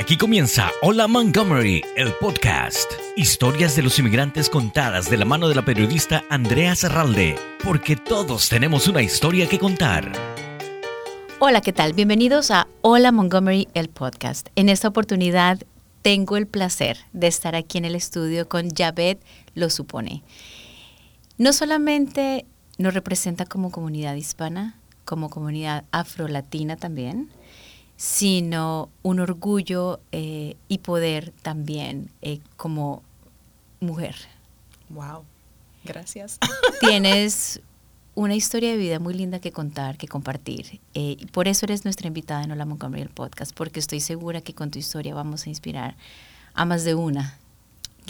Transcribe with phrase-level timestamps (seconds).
[0.00, 2.90] Aquí comienza Hola Montgomery, el podcast.
[3.16, 8.48] Historias de los inmigrantes contadas de la mano de la periodista Andrea Serralde, porque todos
[8.48, 10.10] tenemos una historia que contar.
[11.38, 11.92] Hola, ¿qué tal?
[11.92, 14.48] Bienvenidos a Hola Montgomery, el podcast.
[14.56, 15.60] En esta oportunidad
[16.00, 19.18] tengo el placer de estar aquí en el estudio con Javed
[19.54, 20.22] Lo Supone.
[21.36, 22.46] No solamente
[22.78, 27.30] nos representa como comunidad hispana, como comunidad afrolatina también,
[28.00, 33.02] sino un orgullo eh, y poder también eh, como
[33.78, 34.16] mujer.
[34.88, 35.24] Wow,
[35.84, 36.38] gracias.
[36.80, 37.60] Tienes
[38.14, 40.80] una historia de vida muy linda que contar, que compartir.
[40.94, 44.40] Eh, y por eso eres nuestra invitada en Hola Montgomery, el podcast, porque estoy segura
[44.40, 45.94] que con tu historia vamos a inspirar
[46.54, 47.38] a más de una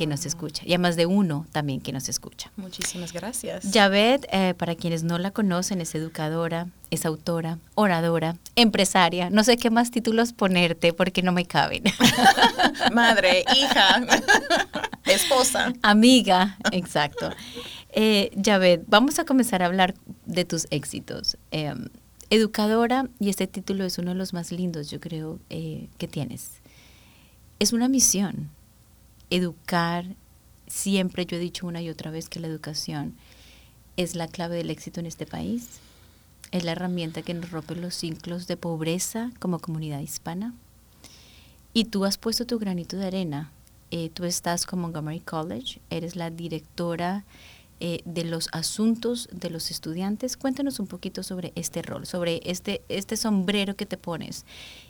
[0.00, 2.50] que nos escucha y a más de uno también que nos escucha.
[2.56, 3.66] Muchísimas gracias.
[3.70, 9.28] Javed, eh, para quienes no la conocen, es educadora, es autora, oradora, empresaria.
[9.28, 11.82] No sé qué más títulos ponerte porque no me caben.
[12.94, 14.00] Madre, hija,
[15.04, 15.74] esposa.
[15.82, 17.28] Amiga, exacto.
[17.90, 21.36] Eh, Javed, vamos a comenzar a hablar de tus éxitos.
[21.50, 21.90] Em,
[22.30, 26.52] educadora, y este título es uno de los más lindos, yo creo, eh, que tienes.
[27.58, 28.48] Es una misión
[29.30, 30.04] educar,
[30.66, 33.16] siempre yo he dicho una y otra vez que la educación
[33.96, 35.80] es la clave del éxito en este país,
[36.52, 40.54] es la herramienta que nos rompe los ciclos de pobreza como comunidad hispana.
[41.72, 43.52] Y tú has puesto tu granito de arena.
[43.92, 47.24] Eh, tú estás con Montgomery College, eres la directora
[47.78, 50.36] eh, de los asuntos de los estudiantes.
[50.36, 54.44] Cuéntanos un poquito sobre este rol, sobre este, este sombrero que te pones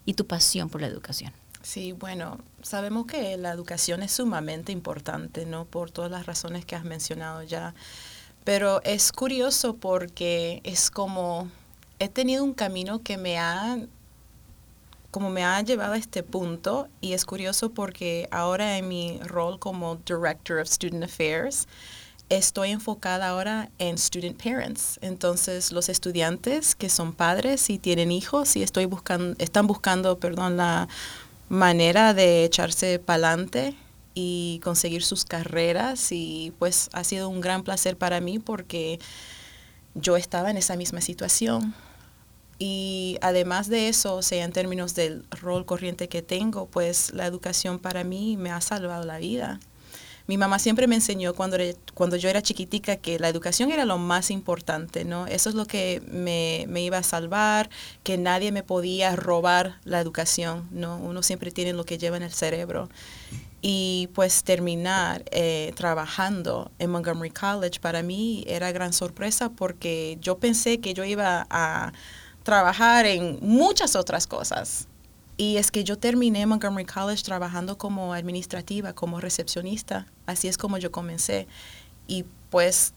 [0.07, 1.33] y tu pasión por la educación.
[1.63, 5.67] Sí, bueno, sabemos que la educación es sumamente importante, ¿no?
[5.67, 7.75] Por todas las razones que has mencionado ya.
[8.45, 11.51] Pero es curioso porque es como,
[11.99, 13.79] he tenido un camino que me ha,
[15.11, 19.59] como me ha llevado a este punto y es curioso porque ahora en mi rol
[19.59, 21.69] como Director of Student Affairs,
[22.31, 24.99] estoy enfocada ahora en student parents.
[25.03, 30.57] Entonces, los estudiantes que son padres y tienen hijos y estoy buscando, están buscando, perdón,
[30.57, 30.89] la
[31.51, 33.75] manera de echarse para adelante
[34.15, 39.01] y conseguir sus carreras y pues ha sido un gran placer para mí porque
[39.95, 41.75] yo estaba en esa misma situación.
[42.59, 47.27] Y además de eso, o sea, en términos del rol corriente que tengo, pues la
[47.27, 49.59] educación para mí me ha salvado la vida.
[50.31, 51.57] Mi mamá siempre me enseñó cuando,
[51.93, 55.27] cuando yo era chiquitica que la educación era lo más importante, ¿no?
[55.27, 57.69] Eso es lo que me, iba a salvar,
[58.05, 60.99] que nadie me podía robar la educación, ¿no?
[60.99, 62.89] Uno siempre tiene lo que lleva en el cerebro.
[63.61, 70.39] Y pues terminar eh, trabajando en Montgomery College para mí era gran sorpresa porque yo
[70.39, 71.93] pensé que yo iba a
[72.45, 74.87] trabajar en muchas otras cosas,
[75.41, 80.07] y es que yo terminé Montgomery College trabajando como administrativa, como recepcionista.
[80.27, 81.49] Así es como yo comencé.
[82.07, 82.93] Y pues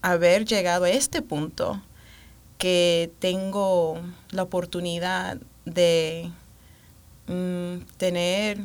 [0.00, 1.82] haber llegado a este punto
[2.56, 5.36] que tengo la oportunidad
[5.66, 6.32] de
[7.26, 8.60] mm, tener,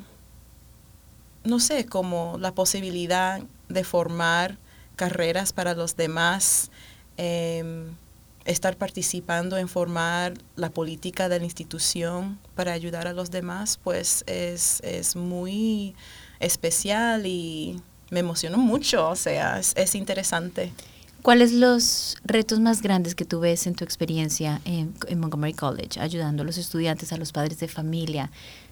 [1.44, 4.58] no sé, como la posibilidad de formar
[4.96, 6.72] carreras para los demás.
[7.18, 7.98] Em,
[8.46, 14.24] estar participando en formar la política de la institución para ayudar a los demás, pues
[14.28, 15.96] es, es muy
[16.40, 17.82] especial y
[18.14, 20.72] me emocionó mucho, o sea, es, interesante.
[21.22, 26.44] ¿Cuáles los retos más grandes que tú ves en tu experiencia en, Montgomery College, ayudando
[26.44, 28.30] a los estudiantes, a los padres de familia?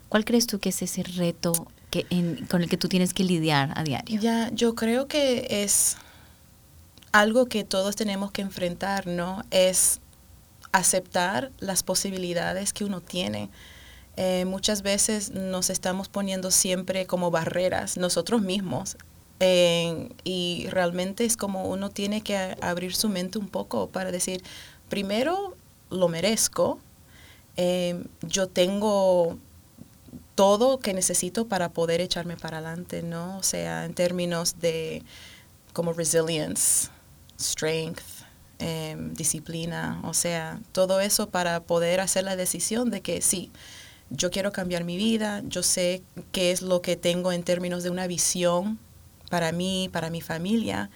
[0.10, 2.06] ¿Cuál crees tú que es ese reto que
[2.50, 4.20] con el que tú tienes que lidiar a diario?
[4.20, 5.96] Ya, yo creo que es
[7.12, 9.44] algo que todos tenemos que enfrentar, ¿no?
[9.52, 10.00] Es
[10.72, 13.50] aceptar las posibilidades que uno tiene.
[14.18, 18.98] Eh, muchas veces nos estamos poniendo siempre como barreras nosotros mismos
[20.24, 24.44] y realmente es como uno tiene que abrir su mente un poco para decir,
[24.88, 25.56] primero
[25.90, 26.80] lo merezco,
[27.58, 29.40] eh, yo tengo
[30.36, 33.38] todo que necesito para poder echarme para adelante, ¿no?
[33.38, 35.04] O sea, en términos de
[35.74, 36.90] como resilience,
[37.42, 38.04] strength,
[38.60, 43.52] em, disciplina, o sea, todo eso para poder hacer la decisión de que sí,
[44.10, 47.90] yo quiero cambiar mi vida, yo sé qué es lo que tengo en términos de
[47.90, 48.78] una visión
[49.30, 50.90] para mí, para mi familia,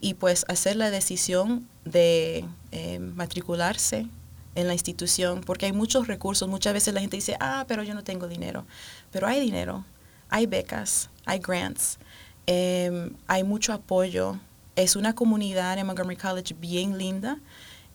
[0.00, 4.06] y pues hacer la decisión de em, matricularse
[4.54, 7.94] en la institución, porque hay muchos recursos, muchas veces la gente dice, ah, pero yo
[7.94, 8.64] no tengo dinero,
[9.10, 9.84] pero hay dinero,
[10.28, 11.98] hay becas, hay grants,
[12.46, 14.38] em, hay mucho apoyo
[14.80, 17.38] es una comunidad en Montgomery College bien linda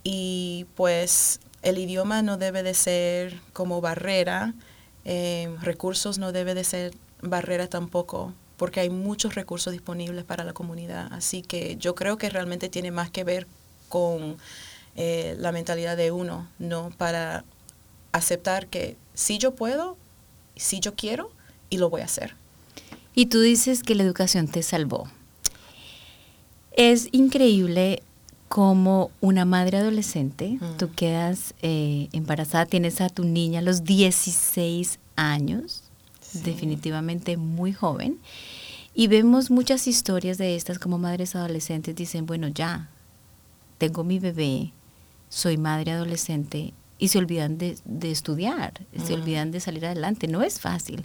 [0.03, 4.53] y pues el idioma no debe de ser como barrera
[5.07, 6.91] Eh, recursos no debe de ser
[7.21, 11.13] barrera tampoco, porque hay muchos recursos disponibles para la comunidad.
[11.13, 13.45] Así que yo creo que realmente tiene más que ver
[13.87, 14.37] con
[14.95, 16.89] eh, la mentalidad de uno, ¿no?
[16.97, 17.43] Para
[18.13, 19.95] aceptar que si yo puedo,
[20.55, 21.29] si yo quiero,
[21.69, 22.33] y lo voy a hacer.
[23.13, 25.07] Y tú dices que la educación te salvó.
[26.75, 28.01] Es increíble
[28.49, 30.77] como una madre adolescente, Mm.
[30.77, 35.83] tú quedas eh, embarazada, tienes a tu niña a los 16 años,
[36.21, 36.39] Sí.
[36.43, 38.19] definitivamente muy joven,
[38.93, 42.89] y vemos muchas historias de estas como madres adolescentes dicen, bueno, ya,
[43.77, 44.71] tengo mi bebé,
[45.29, 48.73] soy madre adolescente, y se olvidan de, de estudiar,
[49.05, 49.21] se Mm.
[49.21, 51.03] olvidan de salir adelante, no es fácil.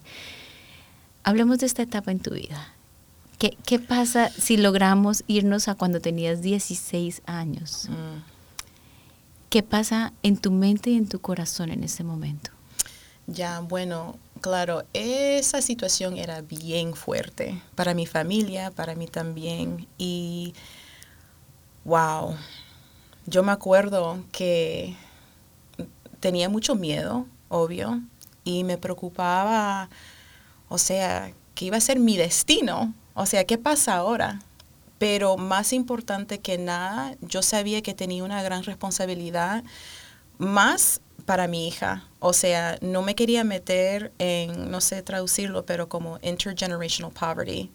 [1.25, 2.75] Hablemos de esta etapa en tu vida.
[3.41, 7.89] ¿Qué, qué pasa si logramos irnos a cuando tenías 16 años?
[7.89, 8.23] Mm.
[9.49, 12.51] ¿Qué pasa en tu mente y en tu corazón en ese momento?
[13.27, 19.89] Ya, bueno, claro, esa situación era bien fuerte para mi familia, para mí también.
[19.97, 20.53] Y,
[21.85, 22.37] wow,
[23.25, 24.97] yo me acuerdo que
[26.21, 28.03] tenía mucho miedo, obvio,
[28.45, 29.89] y me preocupaba,
[30.69, 32.93] o sea, que iba a ser mi destino.
[33.21, 34.41] O sea, ¿qué pasa ahora?
[34.99, 39.63] Pero más importante que nada, yo sabía que tenía una gran responsabilidad,
[40.39, 42.09] más para mi hija.
[42.19, 47.71] O sea, no me quería meter en, no sé traducirlo, pero como intergenerational poverty.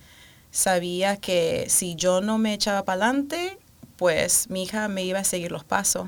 [0.49, 3.59] Sabía que si yo no me echaba para adelante,
[3.97, 6.07] pues mi hija me iba a seguir los pasos.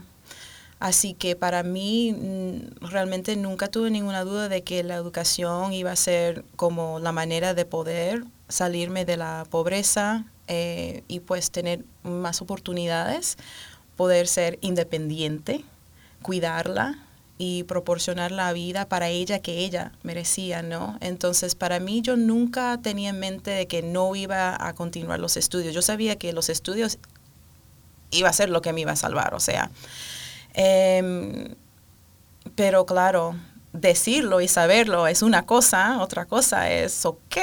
[0.80, 5.92] Así que para mí mm, realmente nunca tuve ninguna duda de que la educación iba
[5.92, 11.84] a ser como la manera de poder salirme de la pobreza eh, y pues tener
[12.04, 13.38] más oportunidades,
[13.96, 15.64] poder ser independiente,
[16.22, 17.00] cuidarla
[17.38, 20.98] y proporcionar la vida para ella que ella merecía, ¿no?
[21.02, 25.38] Entonces, para mí yo nunca tenía en mente de que no iba a continuar los
[25.38, 25.74] estudios.
[25.76, 26.98] Yo sabía que los estudios
[28.10, 29.70] iba a ser lo que me iba a salvar, o sea,
[30.58, 31.54] Em,
[32.56, 33.36] pero claro,
[33.80, 37.38] decirlo y saberlo es una cosa, otra cosa es, ok,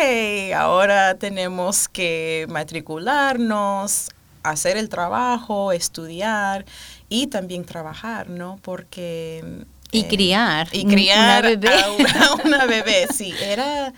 [0.55, 4.11] ahora tenemos que matricularnos,
[4.43, 6.65] hacer el trabajo, estudiar
[7.09, 8.59] y también trabajar, ¿no?
[8.63, 9.65] Porque...
[9.91, 10.69] Y eh, criar.
[10.73, 11.83] Y criar una bebé.
[11.83, 13.93] a una, a una bebé, sí, era,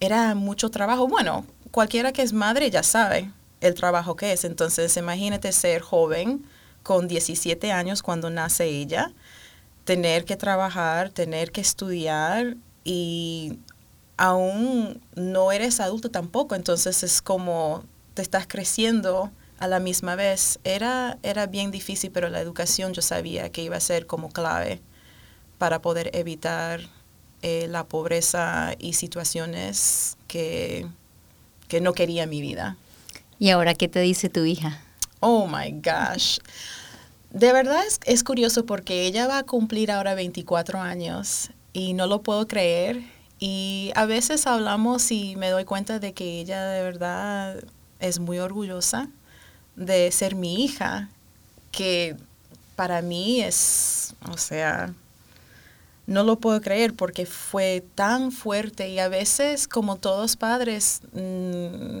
[0.00, 1.06] era mucho trabajo.
[1.06, 3.30] Bueno, cualquiera que es madre ya sabe
[3.60, 4.44] el trabajo que es.
[4.44, 6.44] Entonces, imagínate ser joven
[6.82, 9.10] con 17 años cuando nace ella,
[9.86, 13.58] tener que trabajar, tener que estudiar y
[14.16, 16.54] aún no eres adulto tampoco.
[16.54, 20.58] Entonces, es como te estás creciendo a la misma vez.
[20.64, 24.80] Era, era bien difícil, pero la educación yo sabía que iba a ser como clave
[25.56, 26.80] para poder evitar
[27.42, 30.86] eh, la pobreza y situaciones que,
[31.68, 32.76] que no quería en mi vida.
[33.38, 34.80] ¿Y ahora qué te dice tu hija?
[35.20, 36.38] Oh my gosh.
[37.36, 42.06] De verdad es, es curioso porque ella va a cumplir ahora 24 años y no
[42.06, 43.02] lo puedo creer.
[43.38, 47.62] Y a veces hablamos y me doy cuenta de que ella de verdad
[48.00, 49.10] es muy orgullosa
[49.74, 51.10] de ser mi hija,
[51.72, 52.16] que
[52.74, 54.94] para mí es, o sea,
[56.06, 61.98] no lo puedo creer porque fue tan fuerte y a veces como todos padres, mm,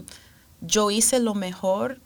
[0.62, 2.00] yo hice lo mejor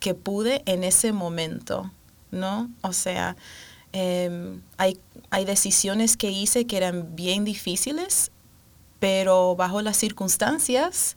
[0.00, 1.90] que pude en ese momento,
[2.34, 2.70] ¿no?
[2.82, 3.36] O sea,
[3.92, 4.98] em, hay,
[5.30, 8.30] hay decisiones que hice que eran bien difíciles,
[8.98, 11.16] pero bajo las circunstancias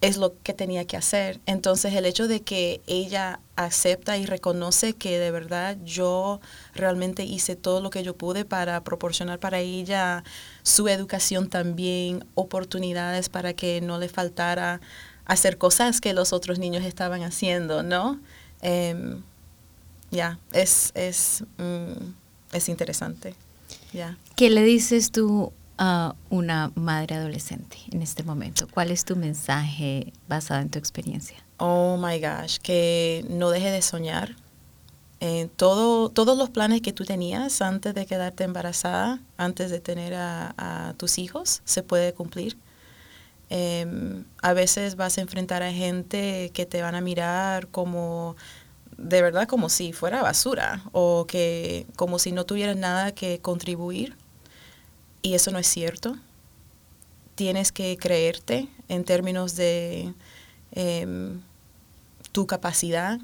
[0.00, 1.40] es lo que tenía que hacer.
[1.46, 6.40] Entonces el hecho de que ella acepta y reconoce que de verdad yo
[6.74, 10.22] realmente hice todo lo que yo pude para proporcionar para ella
[10.62, 14.80] su educación también, oportunidades para que no le faltara
[15.24, 18.20] hacer cosas que los otros niños estaban haciendo, ¿no?
[18.62, 19.22] Em,
[20.10, 23.34] ya, es, es, mm, es interesante.
[23.92, 24.16] Ya.
[24.36, 28.66] ¿Qué le dices tú a una madre adolescente en este momento?
[28.70, 31.36] ¿Cuál es tu mensaje basado en tu experiencia?
[31.58, 34.36] Oh my gosh, que no deje de soñar.
[35.20, 40.14] Eh, todo, todos los planes que tú tenías antes de quedarte embarazada, antes de tener
[40.14, 42.56] a, a tus hijos, se puede cumplir.
[43.50, 48.36] Em, a veces vas a enfrentar a gente que te van a mirar como
[48.98, 54.16] de verdad como si fuera basura o que como si no tuvieras nada que contribuir
[55.22, 56.16] y eso no es cierto.
[57.34, 60.12] Tienes que creerte en términos de
[60.72, 61.40] em,
[62.32, 63.18] tu capacidad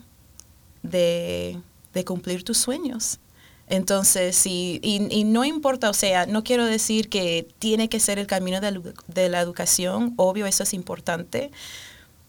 [0.82, 1.60] de,
[1.92, 3.18] de cumplir tus sueños.
[3.66, 8.26] Entonces, sí, y, no importa, o sea, no quiero decir que tiene que ser el
[8.26, 11.50] camino de, la educación, obvio, eso es importante,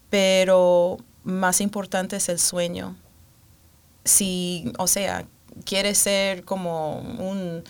[0.10, 2.96] pero más importante es el sueño.
[4.06, 5.26] Si, o sea,
[5.64, 7.64] quieres ser como un,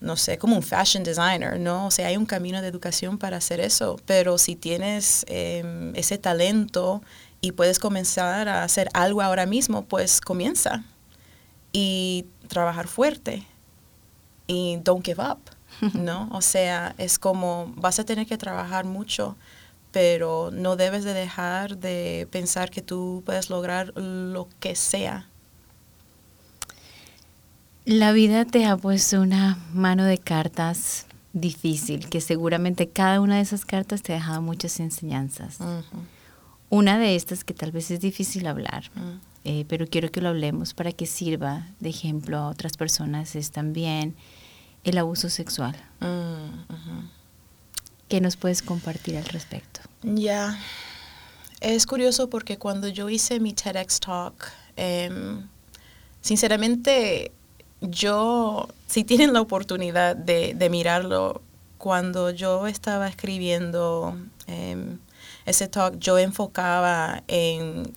[0.00, 1.86] no sé, como un fashion designer, ¿no?
[1.86, 6.18] O sea, hay un camino de educación para hacer eso, pero si tienes em, ese
[6.18, 7.02] talento
[7.40, 10.84] y puedes comenzar a hacer algo ahora mismo, pues comienza
[11.72, 13.46] y trabajar fuerte
[14.46, 15.38] y don't give up,
[15.94, 16.28] ¿no?
[16.32, 19.36] O sea, es como vas a tener que trabajar mucho,
[19.92, 25.28] pero no debes de dejar de pensar que tú puedes lograr lo que sea
[27.86, 33.42] la vida te ha puesto una mano de cartas difícil, que seguramente cada una de
[33.42, 35.58] esas cartas te ha dejado muchas enseñanzas.
[36.68, 39.20] Una de estas que tal vez es difícil hablar, mm.
[39.44, 43.52] eh, pero quiero que lo hablemos para que sirva de ejemplo a otras personas, es
[43.52, 44.16] también
[44.82, 45.76] el abuso sexual.
[46.00, 47.06] Mm,
[48.08, 49.80] ¿Qué nos puedes compartir al respecto?
[50.02, 50.58] Ya,
[51.60, 55.46] es curioso porque cuando yo hice mi TEDx Talk, em,
[56.20, 57.30] sinceramente
[57.80, 61.42] yo, si tienen la oportunidad de, mirarlo,
[61.78, 64.16] cuando yo estaba escribiendo
[64.46, 64.98] em,
[65.44, 67.92] ese talk, yo enfocaba en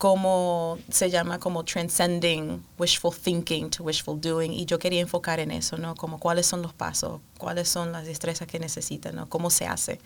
[0.00, 5.50] cómo se llama como transcending wishful thinking to wishful doing y yo quería enfocar en
[5.50, 5.94] eso, ¿no?
[5.94, 9.28] Como cuáles son los pasos, cuáles son las destrezas que necesitan, ¿no?
[9.28, 10.00] Cómo se hace.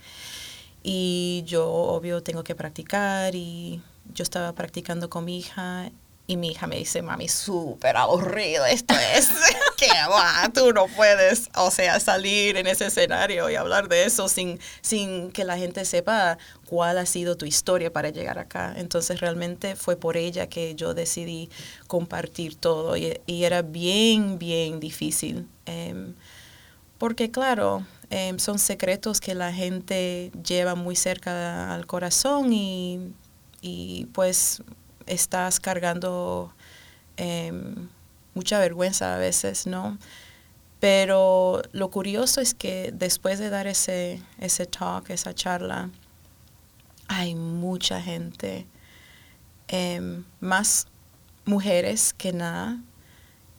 [0.83, 3.81] Y yo, obvio, tengo que practicar y
[4.12, 5.90] yo estaba practicando con mi hija
[6.26, 9.28] y mi hija me dice, mami, súper aburrido esto es.
[9.76, 14.28] que va, tú no puedes, o sea, salir en ese escenario y hablar de eso
[14.28, 18.73] sin, sin que la gente sepa cuál ha sido tu historia para llegar acá.
[18.76, 21.50] Entonces realmente fue por ella que yo decidí
[21.88, 25.47] compartir todo y, era bien, bien difícil.
[25.66, 26.14] Em,
[26.97, 33.12] porque claro, em, son secretos que la gente lleva muy cerca al corazón y,
[33.61, 34.62] y pues
[35.06, 36.52] estás cargando
[37.16, 37.88] em,
[38.34, 39.99] mucha vergüenza a veces, ¿no?
[40.80, 45.90] Pero lo curioso es que después de dar ese, ese talk, esa charla,
[47.08, 48.66] hay mucha gente,
[49.68, 50.87] em, más
[51.46, 52.78] mujeres que nada,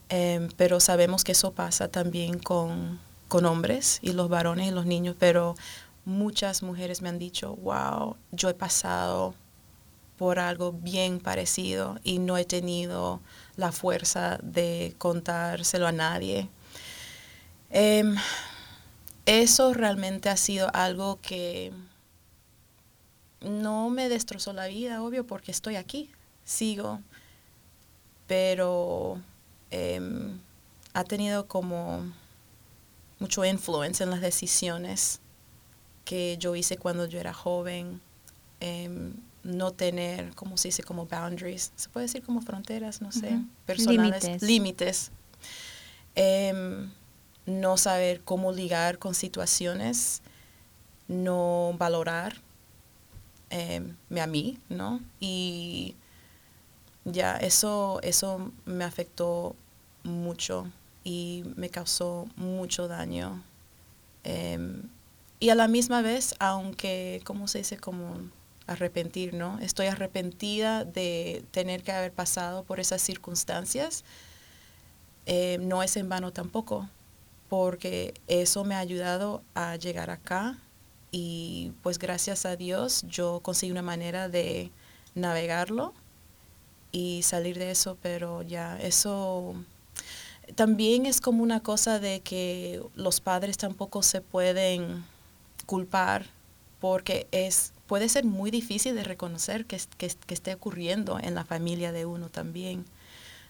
[0.09, 4.85] em, pero sabemos que eso pasa también con, con hombres y los varones y los
[4.85, 5.55] niños, pero
[6.05, 9.33] muchas mujeres me han dicho, wow, yo he pasado
[10.17, 13.21] por algo bien parecido y no he tenido
[13.55, 16.49] la fuerza de contárselo a nadie.
[17.69, 18.15] Em,
[19.25, 21.73] eso realmente ha sido algo que
[23.41, 26.09] no me destrozó la vida, obvio, porque estoy aquí,
[26.43, 27.01] sigo,
[28.27, 29.19] pero
[29.71, 30.39] em,
[30.93, 32.11] ha tenido como
[33.19, 35.19] mucho influencia en las decisiones
[36.05, 38.01] que yo hice cuando yo era joven.
[38.59, 39.13] Em,
[39.45, 40.83] no tener, ¿cómo se dice?
[40.83, 45.11] Como boundaries, se puede decir como fronteras, no sé, personales, límites.
[46.15, 46.89] Em,
[47.45, 50.23] no saber cómo ligar con situaciones,
[51.07, 52.37] no valorar
[53.51, 54.99] em, a mí, ¿no?
[55.19, 55.95] Y
[57.05, 59.55] ya, eso, eso me afectó
[60.03, 60.67] mucho
[61.03, 63.43] y me causó mucho daño.
[64.23, 64.89] Em,
[65.39, 67.77] y a la misma vez, aunque, ¿cómo se dice?
[67.77, 68.17] Como
[68.67, 69.59] arrepentir, ¿no?
[69.59, 74.03] Estoy arrepentida de tener que haber pasado por esas circunstancias.
[75.25, 76.89] Eh, no es en vano tampoco,
[77.49, 80.57] porque eso me ha ayudado a llegar acá
[81.11, 84.71] y pues gracias a Dios yo conseguí una manera de
[85.13, 85.93] navegarlo
[86.91, 89.55] y salir de eso, pero ya eso
[90.55, 95.03] también es como una cosa de que los padres tampoco se pueden
[95.65, 96.27] culpar
[96.79, 102.05] porque es puede ser muy difícil de reconocer que, esté ocurriendo en la familia de
[102.05, 102.85] uno también.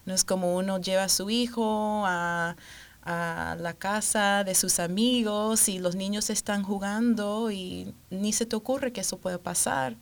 [0.04, 2.56] No es como uno lleva a su hijo a,
[3.04, 8.92] la casa de sus amigos y los niños están jugando y ni se te ocurre
[8.92, 9.96] que eso puede pasar.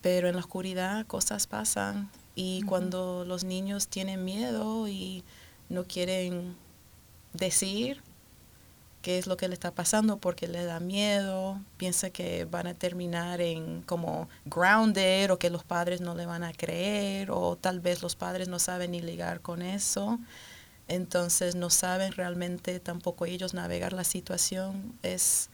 [0.00, 5.24] Pero en la oscuridad cosas pasan y cuando los niños tienen miedo y
[5.68, 6.54] no quieren
[7.32, 8.00] decir,
[9.02, 12.74] qué es lo que le está pasando porque le da miedo, piensa que van a
[12.74, 17.80] terminar en como grounded o que los padres no le van a creer o tal
[17.80, 20.18] vez los padres no saben ni ligar con eso.
[20.88, 24.92] Entonces no saben realmente tampoco ellos navegar la situación.
[25.02, 25.48] Es,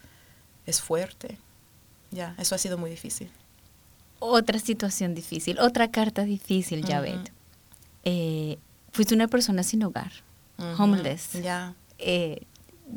[0.65, 1.39] es fuerte.
[2.11, 3.31] Ya, eso ha sido muy difícil.
[4.19, 7.05] Otra situación difícil, otra carta difícil, ya
[8.93, 10.11] fuiste una persona sin hogar,
[10.79, 11.33] homeless.
[11.43, 11.75] Ya.
[11.99, 12.47] Eh,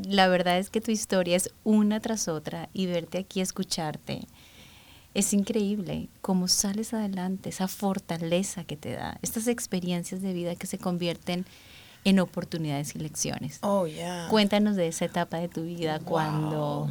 [0.04, 4.22] la verdad es que tu historia es una tras otra y verte aquí, escucharte,
[5.14, 10.68] es increíble cómo sales adelante, esa fortaleza que te da, estas experiencias de vida que
[10.68, 11.46] se convierten
[12.06, 13.60] en oportunidades y lecciones.
[13.62, 14.28] Oh, ya.
[14.30, 16.08] Cuéntanos de esa etapa de tu vida Wow.
[16.08, 16.90] cuando...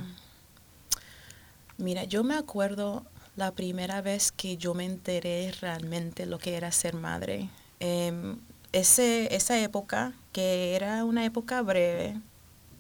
[1.78, 6.72] Mira, yo me acuerdo la primera vez que yo me enteré realmente lo que era
[6.72, 7.48] ser madre.
[7.78, 8.36] Em,
[8.72, 12.16] ese, esa época, que era una época breve,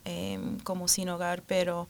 [0.08, 1.86] em, como sin hogar, pero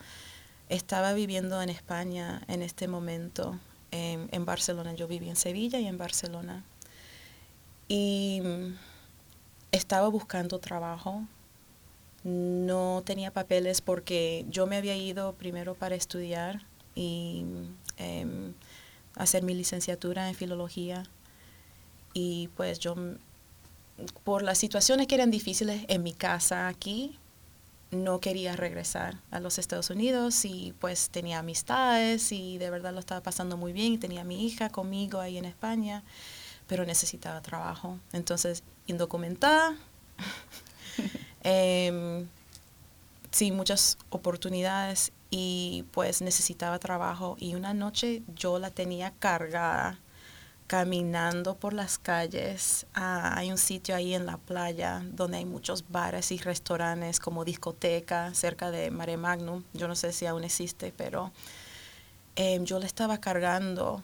[0.68, 3.56] estaba viviendo en España en este momento,
[3.92, 4.92] em, en Barcelona.
[4.94, 6.64] Yo viví en Sevilla y en Barcelona.
[7.86, 8.74] Y mm,
[9.70, 11.22] estaba buscando trabajo.
[12.24, 16.62] No tenía papeles porque yo me había ido primero para estudiar
[16.96, 17.44] y
[17.98, 18.52] em,
[19.14, 21.04] hacer mi licenciatura en filología.
[22.14, 23.16] Y pues yo, mm,
[24.24, 27.17] por las situaciones que eran difíciles en mi casa aquí,
[27.90, 33.00] no quería regresar a los Estados Unidos y pues tenía amistades y de verdad lo
[33.00, 36.02] estaba pasando muy bien y tenía mi hija conmigo ahí en España,
[36.66, 37.98] pero necesitaba trabajo.
[38.12, 39.76] Entonces, indocumentada,
[41.42, 42.26] em,
[43.30, 49.98] sin muchas oportunidades y pues necesitaba trabajo y una noche yo la tenía cargada
[50.68, 52.86] caminando por las calles.
[52.94, 57.44] Ah, hay un sitio ahí en la playa donde hay muchos bares y restaurantes como
[57.44, 59.64] discoteca cerca de Mare Magnum.
[59.72, 61.32] Yo no sé si aún existe, pero
[62.36, 64.02] em, yo la estaba cargando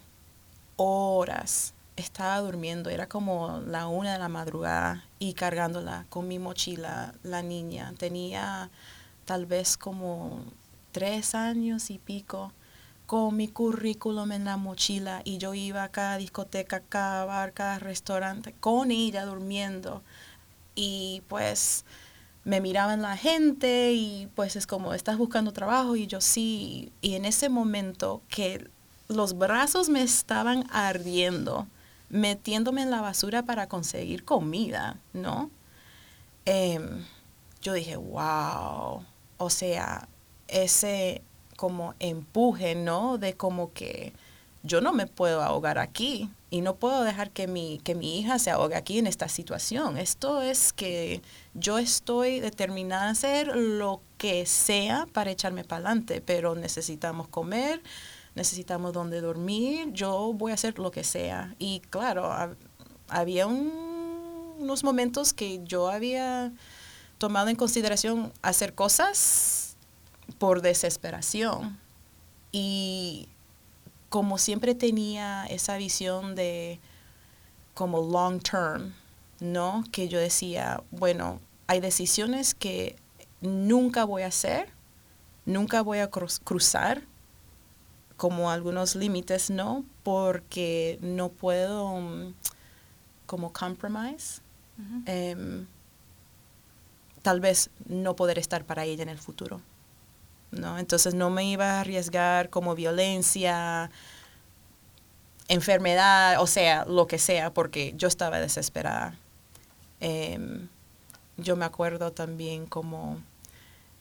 [0.77, 1.75] horas.
[1.97, 7.43] Estaba durmiendo, era como la una de la madrugada y cargándola con mi mochila, la
[7.43, 7.93] niña.
[7.99, 8.71] Tenía
[9.27, 10.43] tal vez como
[10.93, 12.53] tres años y pico
[13.07, 17.79] con mi currículum en la mochila y yo iba a cada discoteca, cada bar, cada
[17.79, 20.03] restaurante con ella durmiendo.
[20.75, 21.85] Y pues
[22.45, 27.15] me miraban la gente y pues es como estás buscando trabajo y yo sí y
[27.15, 28.69] en ese momento que
[29.09, 31.67] los brazos me estaban ardiendo
[32.11, 35.51] metiéndome en la basura para conseguir comida, ¿no?
[36.45, 37.05] Em,
[37.63, 39.05] yo dije, wow,
[39.39, 40.09] o sea,
[40.47, 41.23] ese
[41.57, 43.19] como empuje, ¿no?
[43.19, 44.13] De como que
[44.63, 48.39] yo no me puedo ahogar aquí y no puedo dejar que mi, que mi hija
[48.39, 49.99] se ahogue aquí en esta situación.
[49.99, 51.21] Esto es que
[51.55, 57.83] yo estoy determinada a hacer lo que sea para echarme para adelante, pero necesitamos comer,
[58.35, 61.55] necesitamos donde dormir, yo voy a hacer lo que sea.
[61.59, 62.57] Y claro, hab-
[63.09, 66.53] había un- unos momentos que yo había
[67.19, 69.64] tomado en consideración hacer cosas
[70.39, 71.79] por desesperación.
[72.53, 73.29] Y
[74.09, 76.79] como siempre tenía esa visión de
[77.75, 78.95] como long term,
[79.41, 79.83] ¿no?
[79.91, 82.97] Que yo decía, bueno, hay decisiones que
[83.41, 84.69] nunca voy a hacer,
[85.47, 87.03] nunca voy a cruz- cruzar,
[88.17, 89.85] como algunos límites, ¿no?
[90.05, 92.35] Porque no puedo mm,
[93.27, 94.41] como compromise.
[95.07, 95.67] em,
[97.23, 99.61] tal vez no poder estar para ella en el futuro.
[100.55, 100.79] ¿No?
[100.79, 103.91] Entonces no me iba a arriesgar como violencia,
[105.49, 109.17] enfermedad, o sea, lo que sea, porque yo estaba desesperada.
[110.01, 110.69] Em,
[111.37, 113.23] yo me acuerdo también como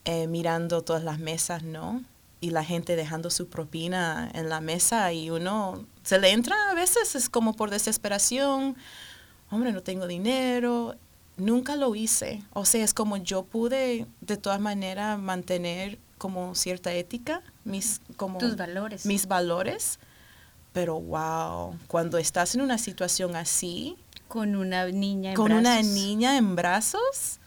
[0.06, 2.04] eh, mirando todas las mesas, ¿no?
[2.42, 6.74] Y la gente dejando su propina en la mesa y uno se le entra a
[6.74, 8.76] veces, es como por desesperación,
[9.50, 10.96] hombre, no tengo dinero,
[11.38, 12.44] nunca lo hice.
[12.54, 18.38] O sea, es como yo pude de todas maneras mantener como cierta ética, mis como
[18.40, 19.06] Tus valores.
[19.06, 20.00] mis valores,
[20.72, 23.98] pero wow, cuando estás en una situación así,
[24.30, 25.92] con una niña en con una brazos.
[25.92, 27.42] niña en brazos,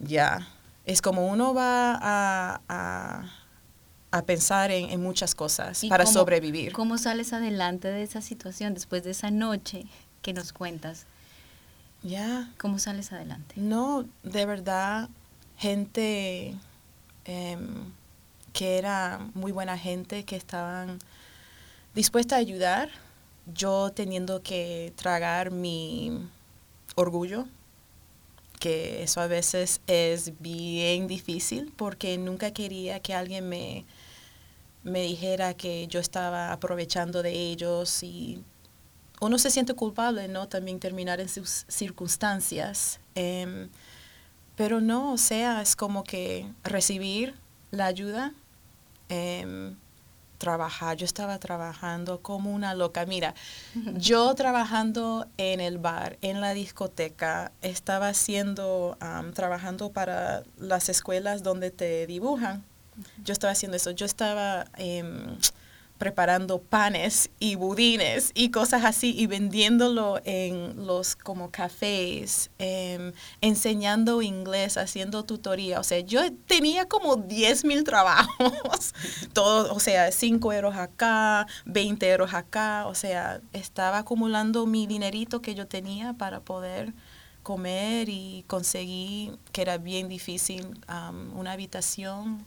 [0.00, 0.48] ya,
[0.84, 3.30] es como uno va a, a,
[4.10, 6.72] a pensar en, en muchas cosas ¿Y para cómo- sobrevivir.
[6.72, 9.84] ¿Cómo sales adelante de esa situación después de esa noche
[10.20, 11.06] que nos cuentas?
[12.02, 13.54] Ya, ¿Cómo sales adelante?
[13.56, 15.08] no, de verdad,
[15.56, 16.54] gente
[17.26, 17.92] em,
[18.52, 20.98] que era muy buena gente, que estaban
[21.94, 22.90] dispuesta a ayudar,
[23.46, 26.28] yo teniendo que tragar mi
[26.94, 27.46] orgullo,
[28.58, 33.84] que eso a veces es bien difícil porque nunca quería que alguien me,
[34.82, 38.42] me dijera que yo estaba aprovechando de ellos y
[39.20, 40.48] uno se siente culpable, ¿no?
[40.48, 43.00] También terminar en sus circunstancias.
[43.14, 43.68] Em,
[44.56, 47.34] pero no, o sea, es como que recibir
[47.70, 48.32] la ayuda,
[49.08, 49.76] em,
[50.38, 50.96] trabajar.
[50.96, 53.06] Yo estaba trabajando como una loca.
[53.06, 53.34] Mira,
[53.96, 58.96] yo trabajando en el bar, en la discoteca, estaba haciendo,
[59.34, 62.64] trabajando para las escuelas donde te dibujan.
[63.24, 63.90] Yo estaba haciendo eso.
[63.90, 64.66] Yo estaba...
[64.76, 65.36] Em,
[65.98, 74.22] preparando panes y budines y cosas así y vendiéndolo en los como cafés, em, enseñando
[74.22, 75.80] inglés, haciendo tutoría.
[75.80, 78.94] O sea, yo tenía como 10 mil trabajos,
[79.32, 85.40] todo, o sea, 5 euros acá, 20 euros acá, o sea, estaba acumulando mi dinerito
[85.40, 86.92] que yo tenía para poder
[87.42, 90.80] comer y conseguí, que era bien difícil,
[91.34, 92.44] una habitación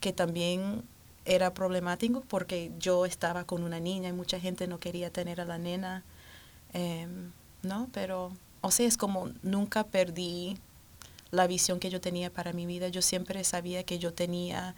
[0.00, 0.82] que también
[1.24, 5.44] era problemático porque yo estaba con una niña y mucha gente no quería tener a
[5.44, 6.02] la nena,
[6.72, 7.30] em,
[7.62, 7.88] ¿no?
[7.92, 10.58] Pero, o sea, es como nunca perdí
[11.30, 12.88] la visión que yo tenía para mi vida.
[12.88, 14.74] Yo siempre sabía que yo tenía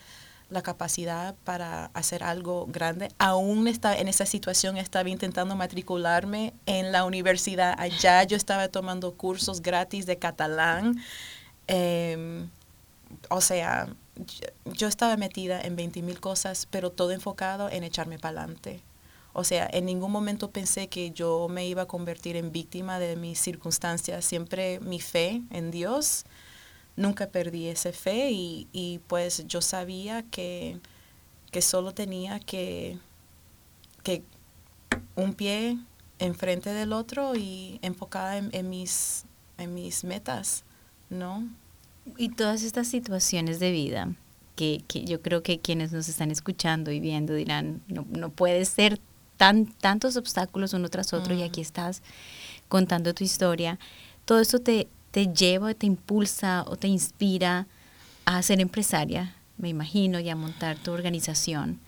[0.50, 3.08] la capacidad para hacer algo grande.
[3.18, 8.22] Aún estaba en esa situación, estaba intentando matricularme en la universidad allá.
[8.24, 11.02] Yo estaba tomando cursos gratis de catalán.
[11.66, 12.50] Em,
[13.30, 13.88] o sea,
[14.64, 18.80] yo estaba metida en 20 mil cosas, pero todo enfocado en echarme para adelante.
[19.32, 23.16] O sea, en ningún momento pensé que yo me iba a convertir en víctima de
[23.16, 24.24] mis circunstancias.
[24.24, 26.24] Siempre mi fe en Dios,
[26.96, 30.78] nunca perdí esa fe y, y pues yo sabía que,
[31.50, 32.98] que solo tenía que,
[34.04, 34.22] que
[35.16, 35.78] un pie
[36.20, 39.24] enfrente del otro y enfocada en, en, mis,
[39.58, 40.62] en mis metas,
[41.10, 41.48] ¿no?
[42.16, 44.12] Y todas estas situaciones de vida,
[44.56, 48.64] que, que, yo creo que quienes nos están escuchando y viendo dirán, no, no puede
[48.64, 49.00] ser
[49.36, 52.02] tan, tantos obstáculos uno tras otro y aquí estás
[52.68, 53.78] contando tu historia.
[54.24, 57.66] Todo eso te, te lleva, te impulsa o te inspira
[58.26, 61.80] a ser empresaria, me imagino, y a montar tu organización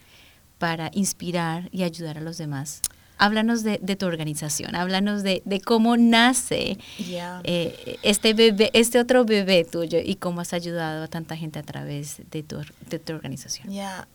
[0.59, 2.83] para inspirar y ayudar a los demás
[3.18, 9.98] háblanos de, tu organización, háblanos de, cómo nace eh, este bebé, este otro bebé tuyo
[10.02, 12.59] y cómo has ayudado a tanta gente a través de tu,
[12.90, 13.70] de tu organización.
[13.70, 14.07] Ya,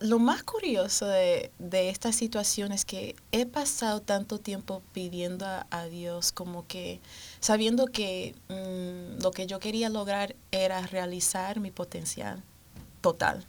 [0.00, 6.32] Lo más curioso de, esta situación es que he pasado tanto tiempo pidiendo a, Dios
[6.32, 7.00] como que
[7.40, 12.42] sabiendo que mm, lo que yo quería lograr era realizar mi potencial
[13.00, 13.46] total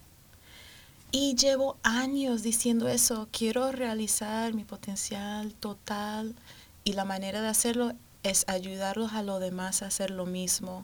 [1.17, 6.35] y llevo años diciendo eso, quiero realizar mi potencial total
[6.83, 10.83] y la manera de hacerlo es ayudarlos a los demás a hacer lo mismo.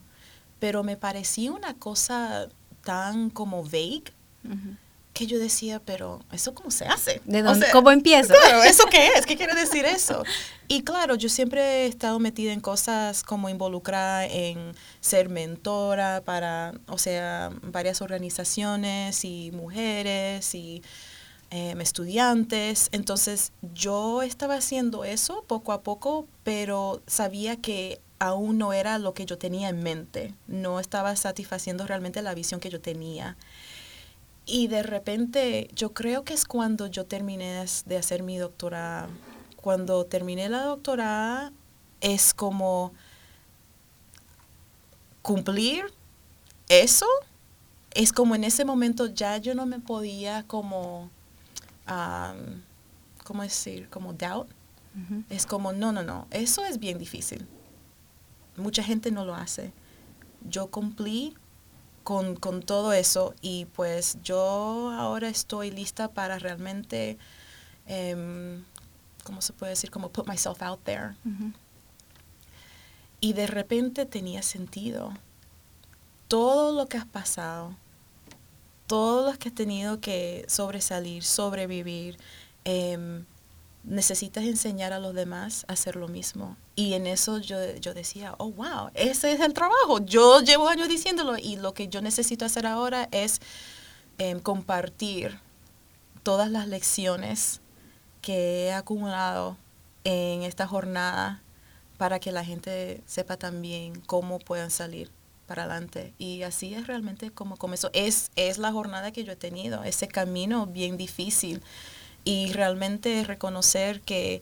[0.62, 2.48] Pero me parecía una cosa
[2.82, 4.06] tan como vague
[5.14, 7.22] que yo decía, pero ¿eso cómo se hace?
[7.26, 8.34] ¿De dónde, ¿Cómo empiezo?
[8.66, 9.26] ¿eso qué es?
[9.26, 10.24] ¿Qué quiere decir eso?
[10.68, 16.74] Y claro, yo siempre he estado metida en cosas como involucrada en ser mentora para,
[16.88, 20.82] o sea, varias organizaciones y mujeres y
[21.50, 22.88] em, estudiantes.
[22.94, 29.14] Entonces yo estaba haciendo eso poco a poco, pero sabía que aún no era lo
[29.14, 30.34] que yo tenía en mente.
[30.48, 33.36] No estaba satisfaciendo realmente la visión que yo tenía.
[34.54, 39.08] Y de repente, yo creo que es cuando yo terminé de hacer mi doctorado.
[39.56, 41.54] Cuando terminé la doctorada,
[42.02, 42.92] es como
[45.22, 45.86] cumplir
[46.68, 47.06] eso.
[47.92, 51.10] Es como en ese momento ya yo no me podía como,
[53.24, 53.88] ¿cómo decir?
[53.88, 54.50] Como doubt.
[55.30, 57.48] Es como, no, no, no, eso es bien difícil.
[58.58, 59.72] Mucha gente no lo hace.
[60.50, 61.38] Yo cumplí
[62.04, 67.18] con, todo eso y pues yo ahora estoy lista para realmente,
[67.88, 68.64] um,
[69.24, 69.92] ¿cómo se puede decir?
[69.92, 71.16] Como put myself out there.
[73.20, 75.14] Y de repente tenía sentido.
[76.28, 77.76] Todo lo que has pasado,
[78.88, 82.18] todo lo que has tenido que sobresalir, sobrevivir,
[82.64, 83.26] em,
[83.84, 86.58] necesitas enseñar a los demás a hacer lo mismo.
[86.76, 90.00] Y en eso yo, yo decía, oh, wow, ese es el trabajo.
[90.00, 93.42] Yo llevo años diciéndolo y lo que yo necesito hacer ahora es
[94.18, 95.40] em, compartir
[96.24, 97.62] todas las lecciones
[98.22, 99.58] que he acumulado
[100.04, 101.42] en esta jornada
[101.98, 105.12] para que la gente sepa también cómo puedan salir
[105.46, 106.14] para adelante.
[106.18, 107.90] Y así es realmente como comenzó.
[107.94, 111.62] Es, es la jornada que yo he tenido, ese camino bien difícil
[112.24, 114.42] y realmente reconocer que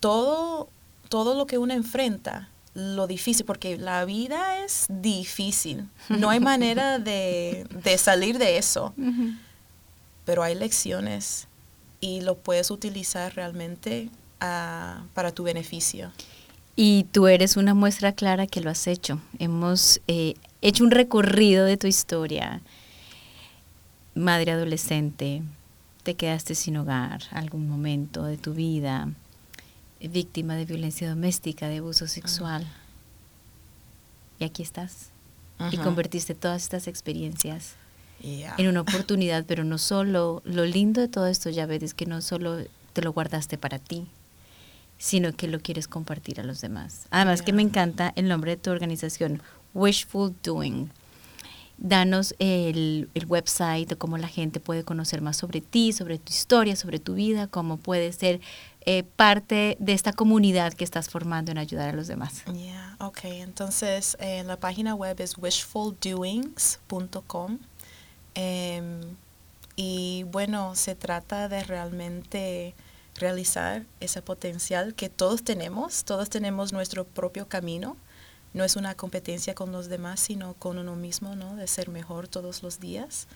[0.00, 0.68] todo,
[1.08, 6.98] todo lo que uno enfrenta, lo difícil, porque la vida es difícil, no hay manera
[6.98, 7.66] de,
[7.98, 8.94] salir de eso,
[10.24, 11.48] pero hay lecciones
[12.00, 16.12] y lo puedes utilizar realmente ah, para tu beneficio.
[16.76, 19.18] Y tú eres una muestra clara que lo has hecho.
[19.38, 22.60] Hemos eh, hecho un recorrido de tu historia,
[24.14, 25.42] madre adolescente,
[26.02, 29.08] te quedaste sin hogar algún momento de tu vida,
[30.00, 32.66] víctima de violencia doméstica, de abuso sexual.
[34.38, 35.10] Y aquí estás.
[35.70, 37.74] Y convertiste todas estas experiencias
[38.20, 42.06] en una oportunidad, pero no solo, lo lindo de todo esto, ya ves, es que
[42.06, 42.58] no solo
[42.92, 44.06] te lo guardaste para ti,
[44.98, 47.06] sino que lo quieres compartir a los demás.
[47.10, 49.42] Además que me encanta el nombre de tu organización,
[49.74, 50.90] Wishful Doing.
[51.78, 56.32] Danos el, el website o cómo la gente puede conocer más sobre ti, sobre tu
[56.32, 58.40] historia, sobre tu vida, cómo puede ser
[58.88, 62.44] eh, parte de esta comunidad que estás formando en ayudar a los demás.
[62.44, 63.24] Yeah, ok.
[63.24, 67.58] Entonces, eh, la página web es wishfuldoings.com.
[68.36, 69.00] Em,
[69.74, 72.76] y bueno, se trata de realmente
[73.16, 77.96] realizar ese potencial que todos tenemos, todos tenemos nuestro propio camino.
[78.56, 81.56] No es una competencia con los demás, sino con uno mismo, ¿no?
[81.56, 83.28] De ser mejor todos los días.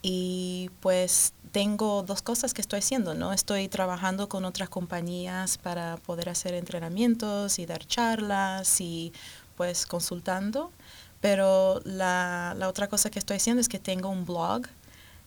[0.00, 3.34] Y pues tengo dos cosas que estoy haciendo, ¿no?
[3.34, 9.12] Estoy trabajando con otras compañías para poder hacer entrenamientos y dar charlas y
[9.54, 10.72] pues consultando.
[11.20, 14.62] Pero la, la otra cosa que estoy haciendo es que tengo un blog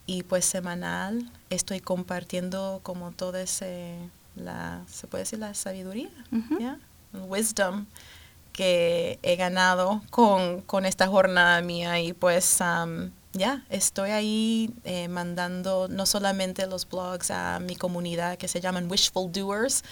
[0.07, 3.99] y pues semanal estoy compartiendo como todo ese,
[4.35, 6.09] la, se puede decir la sabiduría,
[7.13, 7.85] wisdom
[8.57, 12.59] que he ganado con, con, esta jornada mía y pues
[13.33, 18.89] ya estoy ahí eh, mandando no solamente los blogs a mi comunidad que se llaman
[18.89, 19.83] Wishful Doers,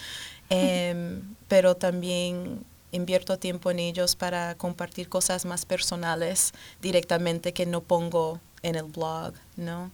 [0.49, 6.51] em, pero también invierto tiempo en ellos para compartir cosas más personales
[6.81, 9.91] directamente que no pongo en el blog, ¿no?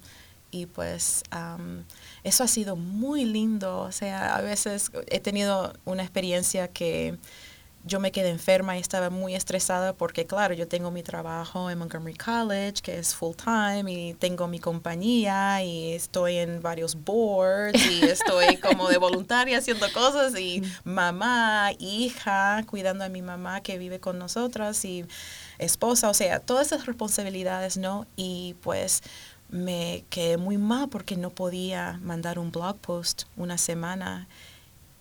[0.50, 1.24] Y pues
[2.24, 3.80] eso ha sido muy lindo.
[3.80, 7.18] O sea, a veces he tenido una experiencia que
[7.84, 11.80] yo me quedé enferma y estaba muy estresada porque, claro, yo tengo mi trabajo en
[11.80, 17.84] Montgomery College, que es full time, y tengo mi compañía y estoy en varios boards
[17.90, 23.78] y estoy como de voluntaria haciendo cosas y mamá, hija, cuidando a mi mamá que
[23.78, 25.06] vive con nosotras y
[25.58, 28.06] esposa, o sea, todas esas responsabilidades, ¿no?
[28.16, 29.02] Y pues
[29.50, 34.28] me quedé muy mal porque no podía mandar un blog post una semana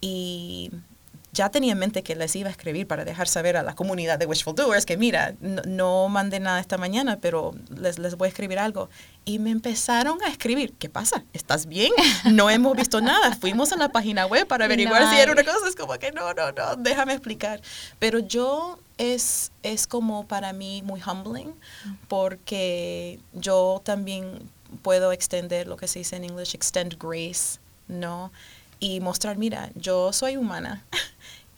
[0.00, 0.70] y
[1.32, 4.18] ya tenía en mente que les iba a escribir para dejar saber a la comunidad
[4.18, 8.28] de Wishful Doers que mira, no, mandé nada esta mañana, pero les, les, voy a
[8.30, 8.88] escribir algo.
[9.24, 11.24] Y me empezaron a escribir, ¿qué pasa?
[11.32, 11.92] ¿Estás bien?
[12.32, 13.34] No hemos visto nada.
[13.36, 15.68] Fuimos a la página web para averiguar si era una cosa.
[15.68, 17.60] Es como que no, no, no, déjame explicar.
[17.98, 21.54] Pero yo es, es como para mí muy humbling
[22.08, 24.50] porque yo también
[24.82, 28.32] puedo extender lo que se dice en inglés, extend grace, ¿no?
[28.78, 30.84] Y mostrar, mira, yo soy humana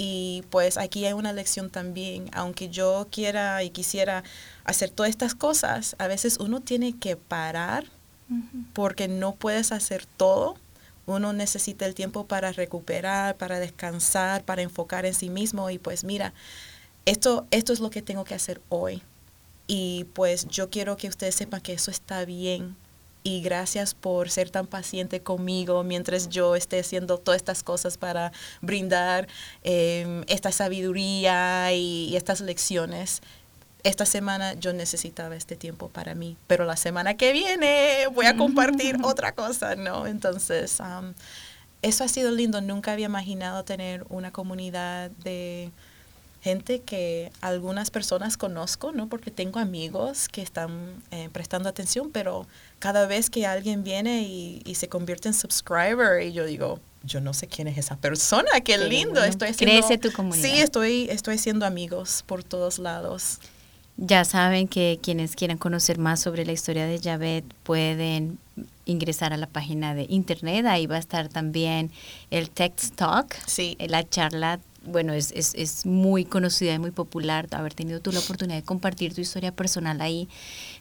[0.05, 4.25] Y pues aquí hay una lección también, aunque yo quiera y quisiera
[4.65, 7.85] hacer todas estas cosas, a veces uno tiene que parar
[8.73, 10.57] porque no puedes hacer todo.
[11.07, 16.03] Uno necesita el tiempo para recuperar, para descansar, para enfocar en sí mismo y pues
[16.03, 16.35] mira,
[17.07, 19.03] esto, esto es lo que tengo que hacer hoy.
[19.69, 22.75] Y pues yo quiero que ustedes sepan que eso está bien,
[23.25, 28.33] y gracias por ser tan paciente conmigo mientras yo esté haciendo todas estas cosas para
[28.61, 29.29] brindar
[29.63, 33.23] em, esta sabiduría y, estas lecciones.
[33.85, 38.37] Esta semana yo necesitaba este tiempo para mí, pero la semana que viene voy a
[38.37, 40.07] compartir otra cosa, ¿no?
[40.07, 40.79] Entonces,
[41.83, 42.61] eso ha sido lindo.
[42.61, 45.73] Nunca había imaginado tener una comunidad de
[46.43, 49.09] gente que algunas personas conozco, ¿no?
[49.09, 52.47] Porque tengo amigos que están eh, prestando atención, pero
[52.83, 57.33] cada vez que alguien viene y, se convierte en subscriber y yo digo, yo no
[57.33, 60.43] sé quién es esa persona, qué, lindo, estoy haciendo, Crece tu comunidad.
[60.43, 63.39] Sí, estoy, estoy haciendo amigos por todos lados.
[63.99, 68.41] Ya saben que quienes quieran conocer más sobre la historia de Javed pueden
[68.85, 71.93] ingresar a la página de internet, ahí va a estar también
[72.33, 73.77] el Text Talk, sí.
[73.79, 78.19] la charla bueno, es, es, es, muy conocida y muy popular, haber tenido tú la
[78.19, 80.29] oportunidad de compartir tu historia personal ahí,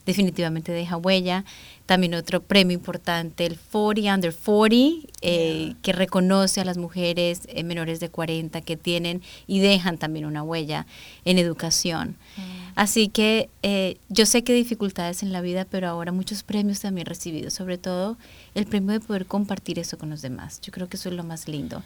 [0.06, 1.46] definitivamente deja huella.
[1.86, 7.64] También otro premio importante, el 40 Under 40, eh, que reconoce a las mujeres eh,
[7.64, 10.86] menores de 40 que tienen y dejan también una huella
[11.26, 12.16] en educación.
[12.38, 12.62] Mm.
[12.76, 16.80] Así que eh, yo sé que hay dificultades en la vida, pero ahora muchos premios
[16.80, 18.18] también recibidos, sobre todo
[18.56, 20.62] el premio de poder compartir eso con los demás.
[20.62, 21.84] Yo creo que eso es lo más lindo.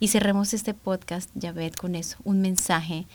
[0.00, 3.06] Y cerremos este podcast, ya ves, con eso, un mensaje.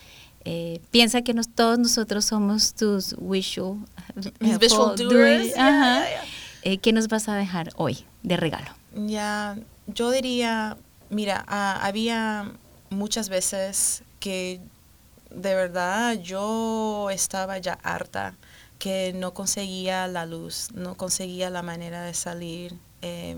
[0.51, 3.85] Eh, piensa que todos nosotros somos tus visual,
[4.39, 5.53] visual doers.
[6.63, 8.65] Eh, ¿Qué nos vas a dejar hoy de regalo?
[8.95, 10.75] Ya, yo diría,
[11.11, 12.51] mira, había
[12.89, 14.59] muchas veces que
[15.29, 18.35] de verdad yo estaba ya harta,
[18.79, 22.73] que no conseguía la luz, no conseguía la manera de salir.
[23.03, 23.37] Eh,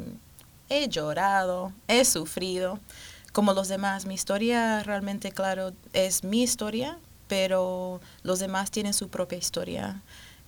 [0.69, 2.79] he llorado, he sufrido,
[3.31, 4.05] como los demás.
[4.05, 10.01] Mi historia realmente, claro, es mi historia, pero los demás tienen su propia historia.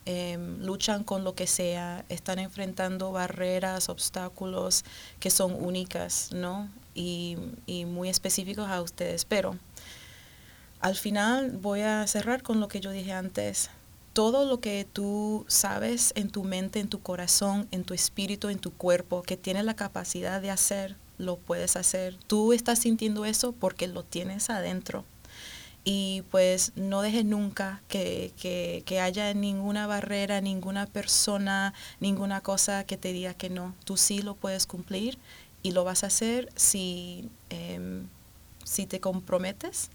[0.05, 4.83] Em, luchan con lo que sea, están enfrentando barreras, obstáculos
[5.21, 6.69] que son únicas, ¿no?
[6.93, 9.23] Y, y muy específicos a ustedes.
[9.23, 9.57] Pero
[10.81, 13.69] al final voy a cerrar con lo que yo dije antes.
[14.11, 18.59] Todo lo que tú sabes en tu mente, en tu corazón, en tu espíritu, en
[18.59, 22.17] tu cuerpo, que tienes la capacidad de hacer, lo puedes hacer.
[22.27, 25.05] Tú estás sintiendo eso porque lo tienes adentro
[25.85, 28.31] y pues no dejes nunca que,
[28.85, 33.75] que, haya ninguna barrera, ninguna persona, ninguna cosa que te diga que no.
[33.83, 35.17] Tú sí lo puedes cumplir
[35.61, 38.07] y lo vas a hacer si, em,
[38.63, 39.89] si te comprometes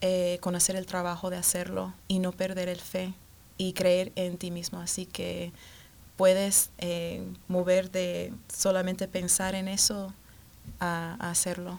[0.00, 3.14] eh, con hacer el trabajo de hacerlo y no perder el fe
[3.56, 4.80] y creer en ti mismo.
[4.80, 5.52] Así que
[6.16, 10.12] puedes eh, mover de solamente pensar en eso
[10.78, 11.78] a hacerlo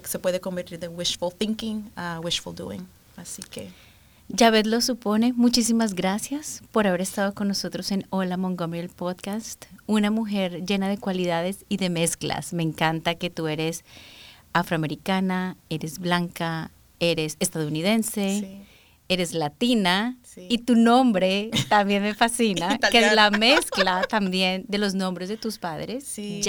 [0.00, 2.86] se, puede convertir de wishful thinking a wishful doing.
[3.16, 3.70] Así que...
[4.34, 5.32] Javed lo supone.
[5.34, 9.66] Muchísimas gracias por haber estado con nosotros en Hola Montgomery el podcast.
[9.86, 12.54] Una mujer llena de cualidades y de mezclas.
[12.54, 13.84] Me encanta que tú eres
[14.54, 18.62] afroamericana, eres blanca, eres estadounidense,
[19.08, 24.94] eres latina y tu nombre también me fascina, que es la mezcla también de los
[24.94, 26.40] nombres de tus padres, sí.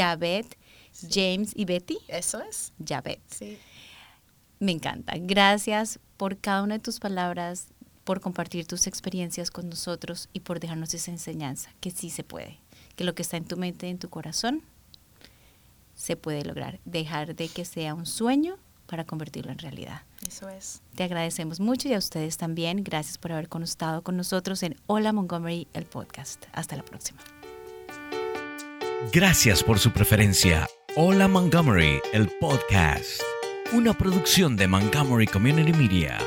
[1.09, 1.97] James y Betty.
[2.07, 2.73] Eso es.
[2.79, 3.57] Ya Sí.
[4.59, 5.13] Me encanta.
[5.17, 7.67] Gracias por cada una de tus palabras,
[8.03, 12.59] por compartir tus experiencias con nosotros y por dejarnos esa enseñanza, que sí se puede,
[12.95, 14.63] que lo que está en tu mente, en tu corazón,
[15.95, 16.79] se puede lograr.
[16.85, 20.03] Dejar de que sea un sueño para convertirlo en realidad.
[20.27, 20.81] Eso es.
[20.95, 22.83] Te agradecemos mucho y a ustedes también.
[22.83, 26.45] Gracias por haber estado con nosotros en Hola Montgomery, el podcast.
[26.53, 27.19] Hasta la próxima.
[29.11, 30.67] Gracias por su preferencia.
[30.95, 33.19] Hola Montgomery, el podcast.
[33.71, 36.19] Una producción de Montgomery Community Media.